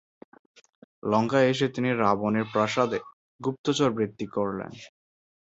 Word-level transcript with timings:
লঙ্কায় 1.03 1.49
এসে 1.51 1.67
তিনি 1.75 1.89
রাবণের 1.95 2.45
প্রাসাদে 2.53 2.99
গুপ্তচরবৃত্তি 3.41 4.25
করলেন। 4.27 4.71